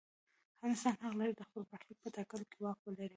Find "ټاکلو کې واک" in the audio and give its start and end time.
2.15-2.79